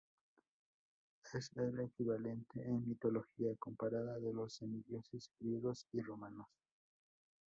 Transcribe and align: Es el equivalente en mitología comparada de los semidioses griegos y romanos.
Es 1.31 1.51
el 1.57 1.79
equivalente 1.79 2.59
en 2.67 2.89
mitología 2.89 3.55
comparada 3.59 4.17
de 4.19 4.33
los 4.33 4.51
semidioses 4.55 5.29
griegos 5.39 5.85
y 5.93 6.01
romanos. 6.01 6.47